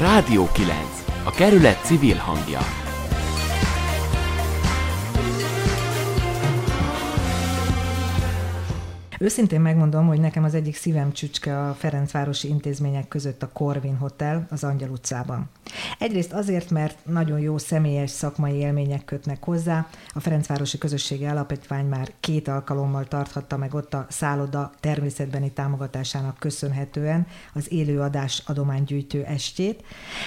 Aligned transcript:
Rádió 0.00 0.48
9. 0.56 0.74
A 1.24 1.32
kerület 1.32 1.84
civil 1.84 2.16
hangja. 2.18 2.87
Őszintén 9.20 9.60
megmondom, 9.60 10.06
hogy 10.06 10.20
nekem 10.20 10.44
az 10.44 10.54
egyik 10.54 10.76
szívem 10.76 11.12
csücske 11.12 11.60
a 11.60 11.74
Ferencvárosi 11.74 12.48
intézmények 12.48 13.08
között 13.08 13.42
a 13.42 13.48
Corvin 13.52 13.96
Hotel 13.96 14.46
az 14.50 14.64
Angyal 14.64 14.90
utcában. 14.90 15.50
Egyrészt 15.98 16.32
azért, 16.32 16.70
mert 16.70 16.98
nagyon 17.04 17.38
jó 17.38 17.58
személyes 17.58 18.10
szakmai 18.10 18.54
élmények 18.54 19.04
kötnek 19.04 19.44
hozzá. 19.44 19.86
A 20.08 20.20
Ferencvárosi 20.20 20.78
Közösségi 20.78 21.26
Alapítvány 21.26 21.86
már 21.86 22.12
két 22.20 22.48
alkalommal 22.48 23.04
tarthatta 23.04 23.56
meg 23.56 23.74
ott 23.74 23.94
a 23.94 24.06
szálloda 24.08 24.72
természetbeni 24.80 25.52
támogatásának 25.52 26.38
köszönhetően 26.38 27.26
az 27.54 27.72
élőadás 27.72 28.42
adománygyűjtő 28.46 29.24
estét. 29.24 29.84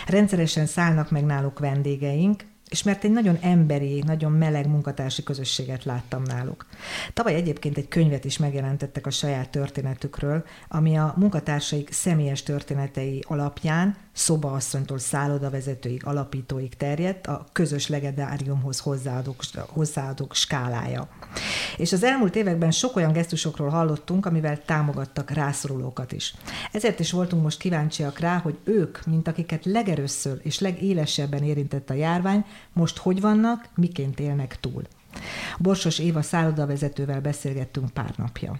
Rendszeresen 0.07 0.65
szállnak 0.65 1.11
meg 1.11 1.25
náluk 1.25 1.59
vendégeink, 1.59 2.43
és 2.71 2.83
mert 2.83 3.03
egy 3.03 3.11
nagyon 3.11 3.37
emberi, 3.41 4.03
nagyon 4.05 4.31
meleg 4.31 4.67
munkatársi 4.67 5.23
közösséget 5.23 5.83
láttam 5.83 6.23
náluk. 6.23 6.65
Tavaly 7.13 7.33
egyébként 7.33 7.77
egy 7.77 7.87
könyvet 7.87 8.25
is 8.25 8.37
megjelentettek 8.37 9.05
a 9.05 9.09
saját 9.09 9.49
történetükről, 9.49 10.43
ami 10.67 10.97
a 10.97 11.13
munkatársaik 11.17 11.91
személyes 11.91 12.43
történetei 12.43 13.23
alapján 13.27 13.95
szobaasszonytól 14.13 14.97
szállodavezetőig, 14.99 16.05
alapítóig 16.05 16.75
terjedt 16.75 17.27
a 17.27 17.45
közös 17.51 17.87
legendáriumhoz 17.87 18.79
hozzáadók, 18.79 19.43
hozzáadók 19.67 20.35
skálája. 20.35 21.07
És 21.77 21.91
az 21.91 22.03
elmúlt 22.03 22.35
években 22.35 22.71
sok 22.71 22.95
olyan 22.95 23.11
gesztusokról 23.11 23.69
hallottunk, 23.69 24.25
amivel 24.25 24.61
támogattak 24.65 25.29
rászorulókat 25.29 26.11
is. 26.11 26.33
Ezért 26.71 26.99
is 26.99 27.11
voltunk 27.11 27.43
most 27.43 27.59
kíváncsiak 27.59 28.19
rá, 28.19 28.37
hogy 28.37 28.57
ők, 28.63 29.05
mint 29.05 29.27
akiket 29.27 29.65
legerőször 29.65 30.39
és 30.43 30.59
legélesebben 30.59 31.43
érintett 31.43 31.89
a 31.89 31.93
járvány, 31.93 32.45
most 32.73 32.97
hogy 32.97 33.21
vannak, 33.21 33.69
miként 33.75 34.19
élnek 34.19 34.59
túl. 34.59 34.83
Borsos 35.59 35.99
Éva 35.99 36.21
szállodavezetővel 36.21 37.21
beszélgettünk 37.21 37.89
pár 37.89 38.13
napja 38.17 38.59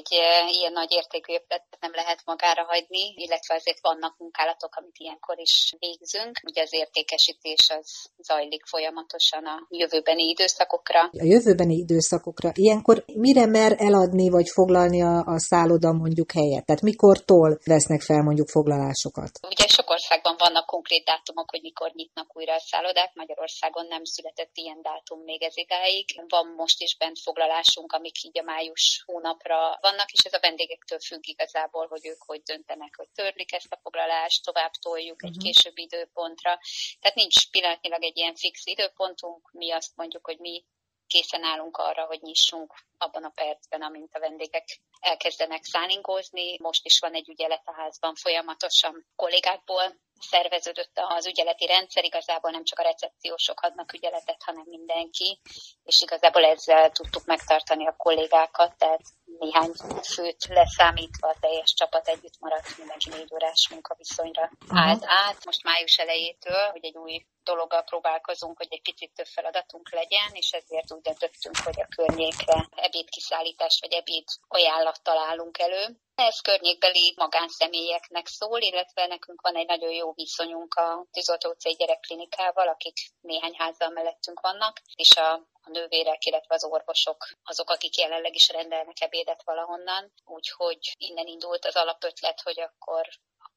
egy 0.00 0.12
ilyen 0.58 0.72
nagy 0.72 0.92
értékű 0.92 1.32
épületet 1.32 1.76
nem 1.80 1.94
lehet 1.94 2.20
magára 2.24 2.64
hagyni, 2.72 3.04
illetve 3.24 3.54
azért 3.54 3.80
vannak 3.80 4.14
munkálatok, 4.18 4.74
amit 4.74 4.96
ilyenkor 4.98 5.38
is 5.38 5.74
végzünk. 5.78 6.34
Ugye 6.50 6.62
az 6.62 6.72
értékesítés 6.82 7.62
az 7.78 7.88
zajlik 8.28 8.64
folyamatosan 8.66 9.44
a 9.46 9.56
jövőbeni 9.68 10.24
időszakokra. 10.34 11.00
A 11.00 11.28
jövőbeni 11.34 11.74
időszakokra 11.74 12.50
ilyenkor 12.54 13.04
mire 13.26 13.46
mer 13.46 13.72
eladni 13.78 14.28
vagy 14.28 14.48
foglalni 14.48 15.02
a, 15.02 15.14
a 15.34 15.38
szálloda 15.38 15.92
mondjuk 15.92 16.30
helyet? 16.32 16.64
Tehát 16.66 16.82
mikortól 16.90 17.58
vesznek 17.64 18.00
fel 18.00 18.22
mondjuk 18.22 18.48
foglalásokat? 18.48 19.32
Ugye 19.54 19.66
sok 19.66 19.90
országban 19.90 20.36
vannak 20.38 20.66
konkrét 20.66 21.04
dátumok, 21.04 21.50
hogy 21.50 21.62
mikor 21.62 21.90
nyitnak 21.94 22.36
újra 22.36 22.54
a 22.54 22.64
szállodák. 22.70 23.10
Magyarországon 23.14 23.86
nem 23.86 24.04
született 24.04 24.54
ilyen 24.54 24.82
dátum 24.82 25.20
még 25.30 25.42
ez 25.42 25.56
idáig. 25.56 26.04
Van 26.28 26.46
most 26.56 26.80
is 26.80 26.96
bent 26.96 27.18
foglalásunk, 27.26 27.92
amik 27.92 28.24
így 28.24 28.38
a 28.38 28.42
május 28.42 29.02
hónapra 29.06 29.80
vannak, 29.82 30.12
és 30.12 30.24
ez 30.24 30.32
a 30.32 30.40
vendégektől 30.40 31.00
függ 31.00 31.26
igazából, 31.26 31.86
hogy 31.86 32.06
ők 32.06 32.22
hogy 32.22 32.42
döntenek, 32.42 32.96
hogy 32.96 33.08
törlik 33.14 33.52
ezt 33.52 33.72
a 33.72 33.80
foglalást, 33.82 34.44
tovább 34.44 34.72
toljuk 34.72 35.14
uh-huh. 35.14 35.30
egy 35.30 35.36
mhm. 35.36 35.44
későbbi 35.44 35.82
időpontra. 35.82 36.60
Tehát 37.00 37.16
nincs 37.16 37.50
pillanatnyilag 37.50 38.02
egy 38.02 38.16
ilyen 38.16 38.34
fix 38.34 38.66
időpontunk, 38.66 39.50
mi 39.52 39.70
azt 39.70 39.96
mondjuk, 39.96 40.24
hogy 40.24 40.38
mi 40.38 40.64
készen 41.06 41.44
állunk 41.44 41.76
arra, 41.76 42.04
hogy 42.04 42.20
nyissunk 42.22 42.74
abban 42.98 43.24
a 43.24 43.32
percben, 43.34 43.82
amint 43.82 44.14
a 44.14 44.18
vendégek 44.18 44.80
elkezdenek 45.00 45.64
szállingózni. 45.64 46.56
Most 46.58 46.84
is 46.84 46.98
van 46.98 47.14
egy 47.14 47.28
ügyelet 47.28 47.62
a 47.64 47.74
házban 47.74 48.14
folyamatosan 48.14 49.06
kollégákból, 49.16 50.00
szerveződött 50.22 50.92
az 50.94 51.26
ügyeleti 51.26 51.66
rendszer, 51.66 52.04
igazából 52.04 52.50
nem 52.50 52.64
csak 52.64 52.78
a 52.78 52.82
recepciósok 52.82 53.60
adnak 53.60 53.92
ügyeletet, 53.92 54.42
hanem 54.44 54.64
mindenki, 54.66 55.40
és 55.84 56.00
igazából 56.00 56.44
ezzel 56.44 56.90
tudtuk 56.90 57.24
megtartani 57.24 57.86
a 57.86 57.94
kollégákat, 57.96 58.76
tehát 58.78 59.02
néhány 59.38 59.72
főt 60.14 60.46
leszámítva 60.48 61.28
a 61.28 61.36
teljes 61.40 61.74
csapat 61.74 62.08
együtt 62.08 62.38
maradt, 62.38 62.78
mindenki 62.78 63.08
négy 63.08 63.32
órás 63.34 63.68
munkaviszonyra 63.70 64.50
uh-huh. 64.64 64.80
állt 64.80 65.04
át. 65.06 65.44
Most 65.44 65.62
május 65.62 65.96
elejétől, 65.96 66.70
hogy 66.70 66.84
egy 66.84 66.96
új 66.96 67.26
dologgal 67.44 67.82
próbálkozunk, 67.82 68.56
hogy 68.56 68.66
egy 68.70 68.82
picit 68.82 69.12
több 69.14 69.26
feladatunk 69.26 69.92
legyen, 69.92 70.30
és 70.32 70.50
ezért 70.50 70.92
úgy 70.92 71.00
döntöttünk, 71.00 71.56
hogy 71.64 71.80
a 71.80 71.88
környékre 71.96 72.68
ebédkiszállítást 72.74 73.80
vagy 73.80 73.92
ebéd 73.92 74.24
ajánlat 74.48 75.02
találunk 75.02 75.58
elő. 75.58 75.96
Ez 76.14 76.40
környékbeli 76.40 77.14
magánszemélyeknek 77.16 78.26
szól, 78.26 78.60
illetve 78.60 79.06
nekünk 79.06 79.40
van 79.40 79.56
egy 79.56 79.66
nagyon 79.66 79.92
jó 79.92 80.12
viszonyunk 80.12 80.74
a 80.74 81.06
Tűzoltó 81.10 81.50
utcai 81.50 81.72
gyerekklinikával, 81.72 82.68
akik 82.68 82.96
néhány 83.20 83.54
házzal 83.54 83.88
mellettünk 83.88 84.40
vannak, 84.40 84.80
és 84.94 85.16
a, 85.16 85.32
a 85.32 85.70
nővérek, 85.70 86.24
illetve 86.24 86.54
az 86.54 86.64
orvosok 86.64 87.28
azok, 87.44 87.70
akik 87.70 87.96
jelenleg 87.96 88.34
is 88.34 88.48
rendelnek 88.48 89.00
ebédet 89.00 89.42
valahonnan. 89.44 90.12
Úgyhogy 90.24 90.94
innen 90.96 91.26
indult 91.26 91.64
az 91.64 91.76
alapötlet, 91.76 92.40
hogy 92.40 92.60
akkor 92.60 93.08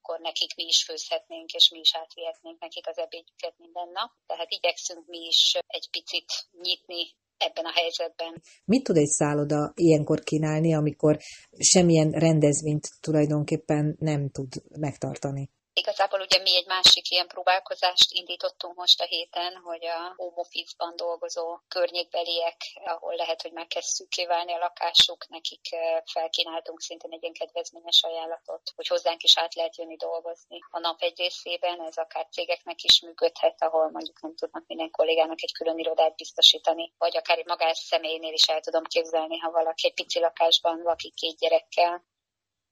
akkor 0.06 0.20
nekik 0.20 0.56
mi 0.56 0.64
is 0.64 0.84
főzhetnénk, 0.84 1.52
és 1.52 1.70
mi 1.70 1.80
is 1.80 1.96
átvihetnénk 1.96 2.60
nekik 2.60 2.88
az 2.88 2.98
ebédjüket 2.98 3.58
minden 3.58 3.90
nap. 3.90 4.12
Tehát 4.26 4.52
igyekszünk 4.52 5.06
mi 5.06 5.26
is 5.26 5.58
egy 5.68 5.90
picit 5.90 6.48
nyitni 6.52 7.16
ebben 7.38 7.66
a 7.66 7.72
helyzetben. 7.72 8.42
Mit 8.66 8.84
tud 8.84 8.98
egy 8.98 9.08
szálloda 9.08 9.72
ilyenkor 9.76 10.20
kínálni, 10.20 10.74
amikor 10.74 11.18
semmilyen 11.58 12.10
rendezvényt 12.12 12.90
tulajdonképpen 13.02 13.96
nem 14.00 14.30
tud 14.30 14.54
megtartani? 14.80 15.50
Igazából 15.82 16.22
ugye 16.22 16.40
mi 16.42 16.56
egy 16.56 16.66
másik 16.66 17.10
ilyen 17.10 17.28
próbálkozást 17.28 18.12
indítottunk 18.12 18.76
most 18.76 19.02
a 19.02 19.06
héten, 19.06 19.56
hogy 19.56 19.86
a 19.86 20.14
home 20.16 20.34
office-ban 20.36 20.96
dolgozó 20.96 21.60
környékbeliek, 21.68 22.58
ahol 22.86 23.16
lehet, 23.16 23.42
hogy 23.42 23.52
már 23.52 23.68
kezd 23.68 23.88
szűké 23.88 24.24
a 24.24 24.58
lakásuk, 24.58 25.28
nekik 25.28 25.66
felkínáltunk 26.06 26.82
szintén 26.82 27.12
egy 27.12 27.22
ilyen 27.22 27.34
kedvezményes 27.34 28.04
ajánlatot, 28.04 28.72
hogy 28.76 28.88
hozzánk 28.88 29.24
is 29.24 29.38
át 29.38 29.56
lehet 29.56 29.78
jönni 29.78 29.96
dolgozni. 29.96 30.60
A 30.70 30.80
nap 30.80 31.02
egy 31.02 31.18
részében 31.18 31.82
ez 31.82 31.98
akár 31.98 32.28
cégeknek 32.32 32.84
is 32.84 33.02
működhet, 33.02 33.62
ahol 33.62 33.90
mondjuk 33.92 34.22
nem 34.22 34.36
tudnak 34.36 34.64
minden 34.68 34.92
kollégának 34.92 35.42
egy 35.42 35.54
külön 35.54 35.78
irodát 35.78 36.16
biztosítani, 36.16 36.94
vagy 36.98 37.18
akár 37.18 37.38
egy 37.38 37.46
magás 37.46 37.78
személynél 37.78 38.34
is 38.34 38.48
el 38.48 38.62
tudom 38.62 38.84
képzelni, 38.84 39.38
ha 39.38 39.52
valaki 39.52 39.88
egy 39.88 39.94
pici 39.94 40.20
lakásban 40.20 40.82
lakik 40.82 41.14
két 41.14 41.38
gyerekkel, 41.38 42.04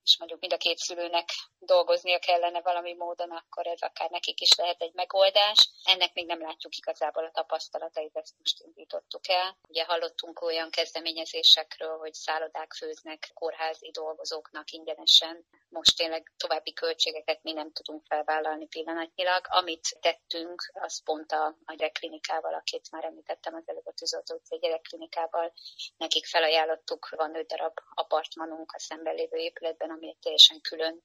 és 0.03 0.17
mondjuk 0.17 0.39
mind 0.39 0.53
a 0.53 0.57
két 0.57 0.77
szülőnek 0.77 1.29
dolgoznia 1.59 2.19
kellene 2.19 2.61
valami 2.61 2.93
módon, 2.93 3.31
akkor 3.31 3.67
ez 3.67 3.81
akár 3.81 4.09
nekik 4.09 4.41
is 4.41 4.55
lehet 4.55 4.81
egy 4.81 4.93
megoldás. 4.93 5.69
Ennek 5.83 6.13
még 6.13 6.25
nem 6.25 6.41
látjuk 6.41 6.77
igazából 6.77 7.25
a 7.25 7.31
tapasztalatait, 7.31 8.15
ezt 8.15 8.35
most 8.37 8.61
indítottuk 8.65 9.29
el. 9.29 9.57
Ugye 9.67 9.83
hallottunk 9.83 10.41
olyan 10.41 10.69
kezdeményezésekről, 10.69 11.97
hogy 11.97 12.13
szállodák 12.13 12.73
főznek 12.73 13.31
kórházi 13.33 13.91
dolgozóknak 13.91 14.71
ingyenesen. 14.71 15.45
Most 15.73 15.97
tényleg 15.97 16.31
további 16.37 16.73
költségeket 16.73 17.43
mi 17.43 17.51
nem 17.51 17.71
tudunk 17.71 18.05
felvállalni 18.05 18.67
pillanatnyilag. 18.67 19.45
Amit 19.49 19.97
tettünk, 19.99 20.71
az 20.73 21.03
pont 21.03 21.31
a, 21.31 21.45
a 21.65 21.73
gyerekklinikával, 21.73 22.53
akit 22.53 22.91
már 22.91 23.03
említettem 23.03 23.55
az 23.55 23.63
előbb 23.65 23.85
a 23.85 23.91
Tűzoltó 23.91 24.35
utcai 24.35 24.59
gyerekklinikával, 24.59 25.53
nekik 25.97 26.25
felajánlottuk, 26.25 27.09
van 27.09 27.35
öt 27.35 27.47
darab 27.47 27.77
apartmanunk 27.93 28.71
a 28.71 28.79
szemben 28.79 29.15
lévő 29.15 29.37
épületben, 29.37 29.89
ami 29.89 30.07
egy 30.07 30.19
teljesen 30.19 30.61
külön 30.61 31.03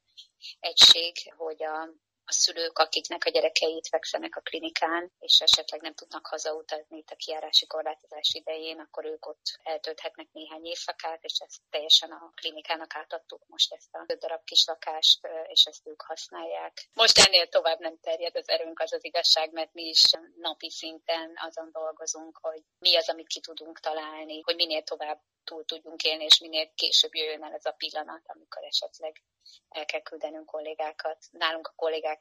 egység, 0.61 1.17
hogy 1.37 1.63
a 1.63 1.89
a 2.29 2.33
szülők, 2.33 2.79
akiknek 2.79 3.25
a 3.25 3.31
gyerekei 3.31 3.81
fekszenek 3.91 4.37
a 4.37 4.41
klinikán, 4.41 5.13
és 5.19 5.41
esetleg 5.41 5.81
nem 5.81 5.95
tudnak 5.95 6.27
hazautazni 6.27 6.97
itt 6.97 7.11
a 7.11 7.17
kiárási 7.17 7.67
korlátozás 7.67 8.35
idején, 8.35 8.81
akkor 8.81 9.05
ők 9.05 9.27
ott 9.27 9.59
eltölthetnek 9.63 10.29
néhány 10.33 10.65
éjszakát, 10.65 11.25
és 11.25 11.39
ezt 11.39 11.61
teljesen 11.71 12.11
a 12.11 12.33
klinikának 12.35 12.95
átadtuk 12.95 13.43
most 13.47 13.73
ezt 13.73 13.95
a 13.95 14.05
öt 14.07 14.19
darab 14.19 14.45
kis 14.45 14.65
lakást, 14.67 15.29
és 15.47 15.65
ezt 15.65 15.87
ők 15.87 16.03
használják. 16.03 16.89
Most 16.93 17.19
ennél 17.19 17.49
tovább 17.49 17.79
nem 17.79 17.99
terjed 18.01 18.37
az 18.37 18.49
erőnk, 18.49 18.81
az 18.81 18.93
az 18.93 19.05
igazság, 19.05 19.53
mert 19.53 19.73
mi 19.73 19.83
is 19.83 20.03
napi 20.37 20.71
szinten 20.71 21.33
azon 21.37 21.71
dolgozunk, 21.73 22.39
hogy 22.41 22.63
mi 22.79 22.97
az, 22.97 23.09
amit 23.09 23.27
ki 23.27 23.41
tudunk 23.41 23.81
találni, 23.81 24.41
hogy 24.41 24.55
minél 24.55 24.83
tovább 24.83 25.21
túl 25.45 25.65
tudjunk 25.65 26.03
élni, 26.03 26.25
és 26.25 26.39
minél 26.39 26.71
később 26.75 27.15
jöjjön 27.15 27.45
el 27.45 27.53
ez 27.53 27.65
a 27.65 27.73
pillanat, 27.73 28.23
amikor 28.27 28.63
esetleg 28.65 29.23
el 29.69 29.85
kell 29.85 30.01
küldenünk 30.01 30.47
kollégákat. 30.47 31.25
Nálunk 31.31 31.67
a 31.67 31.73
kollégák 31.77 32.18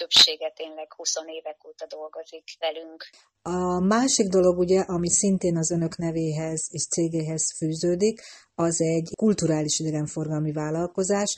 többsége 0.00 0.48
tényleg 0.60 0.88
20 0.96 1.14
évek 1.38 1.58
óta 1.68 1.86
dolgozik 1.96 2.46
velünk. 2.64 3.00
A 3.42 3.58
másik 3.94 4.28
dolog 4.36 4.58
ugye, 4.58 4.80
ami 4.80 5.10
szintén 5.10 5.56
az 5.56 5.70
önök 5.70 5.96
nevéhez 5.96 6.60
és 6.70 6.84
cégéhez 6.94 7.44
fűződik, 7.58 8.16
az 8.54 8.76
egy 8.80 9.08
kulturális 9.16 9.78
idegenforgalmi 9.78 10.52
vállalkozás, 10.52 11.30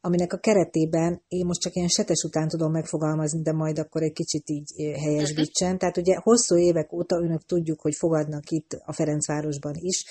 aminek 0.00 0.32
a 0.32 0.38
keretében 0.38 1.22
én 1.28 1.46
most 1.46 1.60
csak 1.60 1.74
ilyen 1.74 1.88
setes 1.88 2.22
után 2.22 2.48
tudom 2.48 2.70
megfogalmazni, 2.72 3.42
de 3.42 3.52
majd 3.52 3.78
akkor 3.78 4.02
egy 4.02 4.12
kicsit 4.12 4.48
így 4.48 4.68
eh, 4.76 5.02
helyesbítsen. 5.02 5.78
Tehát 5.78 5.96
ugye 5.96 6.14
hosszú 6.22 6.56
évek 6.58 6.92
óta 6.92 7.16
önök 7.16 7.42
tudjuk, 7.44 7.80
hogy 7.80 7.94
fogadnak 7.94 8.50
itt 8.50 8.70
a 8.84 8.92
Ferencvárosban 8.92 9.74
is 9.74 10.04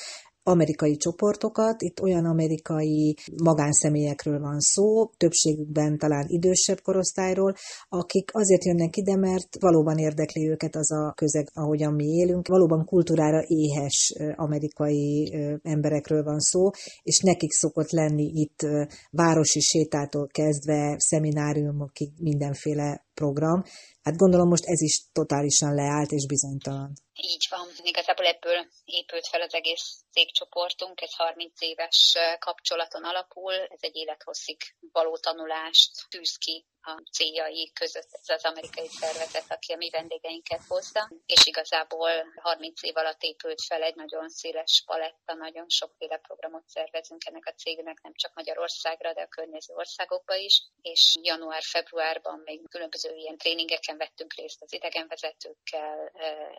amerikai 0.47 0.95
csoportokat, 0.95 1.81
itt 1.81 2.01
olyan 2.01 2.25
amerikai 2.25 3.15
magánszemélyekről 3.44 4.39
van 4.39 4.59
szó, 4.59 5.09
többségükben 5.17 5.97
talán 5.97 6.25
idősebb 6.27 6.81
korosztályról, 6.81 7.53
akik 7.89 8.29
azért 8.33 8.65
jönnek 8.65 8.97
ide, 8.97 9.15
mert 9.15 9.47
valóban 9.59 9.97
érdekli 9.97 10.49
őket 10.49 10.75
az 10.75 10.91
a 10.91 11.13
közeg, 11.15 11.47
ahogyan 11.53 11.94
mi 11.94 12.05
élünk. 12.05 12.47
Valóban 12.47 12.85
kultúrára 12.85 13.44
éhes 13.47 14.13
amerikai 14.35 15.33
emberekről 15.61 16.23
van 16.23 16.39
szó, 16.39 16.69
és 17.03 17.19
nekik 17.19 17.51
szokott 17.51 17.91
lenni 17.91 18.31
itt 18.33 18.67
városi 19.11 19.59
sétától 19.59 20.27
kezdve 20.27 20.95
szemináriumokig 20.97 22.09
mindenféle 22.19 23.06
program. 23.22 23.60
Hát 24.06 24.22
gondolom 24.24 24.48
most 24.48 24.66
ez 24.66 24.81
is 24.81 24.96
totálisan 25.12 25.74
leállt 25.74 26.12
és 26.12 26.25
bizonytalan. 26.25 26.92
Így 27.34 27.46
van. 27.50 27.68
Igazából 27.84 28.25
ebből 28.25 28.58
épült 28.86 29.28
fel 29.28 29.42
az 29.42 29.54
egész 29.54 29.88
cégcsoportunk, 30.12 31.02
ez 31.02 31.14
30 31.16 31.62
éves 31.62 32.18
kapcsolaton 32.40 33.04
alapul, 33.04 33.54
ez 33.54 33.80
egy 33.88 33.96
élethosszig 33.96 34.58
való 34.92 35.18
tanulást 35.18 35.92
tűz 36.10 36.36
ki 36.38 36.66
a 36.81 37.02
céljai 37.12 37.72
között 37.74 38.10
ez 38.12 38.30
az 38.38 38.46
amerikai 38.46 38.88
szervezet, 38.88 39.52
aki 39.52 39.74
a 39.74 39.78
mi 39.78 39.90
vendégeinket 39.90 40.62
hozza, 40.68 41.12
és 41.25 41.46
igazából 41.46 42.12
30 42.36 42.84
év 42.84 42.98
alatt 42.98 43.22
épült 43.24 43.62
fel 43.62 43.81
egy 43.81 43.96
nagyon 43.96 44.30
széles 44.30 44.84
paletta, 44.86 45.34
nagyon 45.34 45.69
sokféle 45.69 46.18
programot 46.18 46.68
szervezünk 46.68 47.25
ennek 47.25 47.46
a 47.46 47.58
cégnek, 47.62 48.02
nem 48.02 48.14
csak 48.16 48.34
Magyarországra, 48.34 49.14
de 49.14 49.22
a 49.22 49.28
környező 49.28 49.74
országokba 49.74 50.36
is, 50.36 50.64
és 50.81 51.16
január-februárban 51.22 52.42
még 52.46 52.62
különböző 53.07 53.15
ilyen 53.15 53.38
tréningeken 53.38 53.98
vettünk 53.98 54.33
részt 54.33 54.62
az 54.62 54.74
idegenvezetőkkel, 54.74 56.12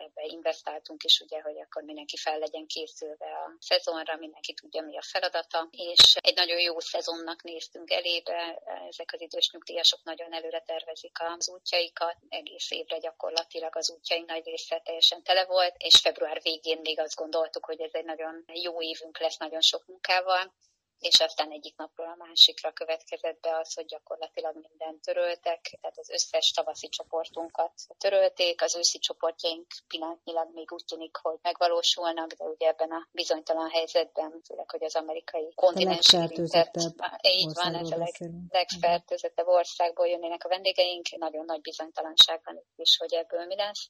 ebbe 0.05 0.23
investáltunk 0.23 1.03
is, 1.03 1.19
ugye, 1.19 1.41
hogy 1.41 1.59
akkor 1.59 1.83
mindenki 1.83 2.17
fel 2.17 2.39
legyen 2.39 2.65
készülve 2.65 3.25
a 3.25 3.55
szezonra, 3.59 4.15
mindenki 4.17 4.53
tudja, 4.53 4.81
mi 4.81 4.97
a 4.97 5.01
feladata, 5.01 5.67
és 5.71 6.15
egy 6.15 6.35
nagyon 6.35 6.59
jó 6.59 6.79
szezonnak 6.79 7.43
néztünk 7.43 7.91
elébe, 7.91 8.61
ezek 8.89 9.13
az 9.13 9.21
idős 9.21 9.49
nyugdíjasok 9.51 10.03
nagyon 10.03 10.33
előre 10.33 10.59
tervezik 10.59 11.17
az 11.37 11.49
útjaikat, 11.49 12.17
egész 12.29 12.71
évre 12.71 12.97
gyakorlatilag 12.97 13.75
az 13.75 13.91
útjaink 13.91 14.27
nagy 14.27 14.45
része 14.45 14.81
teljesen 14.83 15.23
tele 15.23 15.45
volt, 15.45 15.75
és 15.77 15.99
február 15.99 16.41
végén 16.41 16.79
még 16.81 16.99
azt 16.99 17.15
gondoltuk, 17.15 17.65
hogy 17.65 17.81
ez 17.81 17.93
egy 17.93 18.05
nagyon 18.05 18.45
jó 18.53 18.81
évünk 18.81 19.19
lesz 19.19 19.37
nagyon 19.37 19.61
sok 19.61 19.87
munkával, 19.87 20.53
és 20.99 21.19
aztán 21.19 21.51
egyik 21.51 21.75
napról 21.77 22.07
a 22.07 22.15
másikra 22.25 22.71
következett 22.71 23.39
be 23.41 23.57
az, 23.57 23.73
hogy 23.73 23.85
gyakorlatilag 23.85 24.53
mindent 24.67 25.01
töröltek, 25.01 25.77
tehát 25.81 25.97
az 25.97 26.09
összes 26.09 26.51
tavaszi 26.51 26.89
csoportunkat 26.89 27.73
törölték, 27.97 28.61
az 28.61 28.75
őszi 28.75 28.99
csoportjaink 28.99 29.65
pillanatnyilag 29.87 30.47
még 30.53 30.71
úgy 30.71 30.83
tűnik, 30.85 31.15
hogy 31.21 31.37
megvalósulnak, 31.41 32.31
de 32.33 32.43
ugye 32.43 32.67
ebben 32.67 32.91
a 32.91 33.07
bizonytalan 33.11 33.69
helyzetben, 33.69 34.41
főleg, 34.45 34.69
hogy 34.69 34.83
az 34.83 34.95
amerikai 34.95 35.53
kontinens 35.55 36.13
érintett, 36.13 36.75
így 37.21 37.53
van, 37.53 37.75
ez 37.75 37.91
a 37.91 37.97
leg, 37.97 38.15
legfertőzettebb 38.49 39.47
országból 39.47 40.07
jönnének 40.07 40.43
a 40.43 40.49
vendégeink, 40.49 41.17
nagyon 41.17 41.45
nagy 41.45 41.61
bizonytalanság 41.61 42.41
van 42.43 42.55
itt 42.55 42.73
is, 42.75 42.97
hogy 42.97 43.13
ebből 43.13 43.45
mi 43.45 43.55
lesz. 43.55 43.87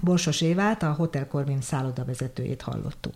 Borsos 0.00 0.40
Évát, 0.40 0.82
a 0.82 0.94
Hotel 0.94 1.26
Corvin 1.26 1.60
szállodavezetőjét 1.60 2.62
hallottuk. 2.62 3.14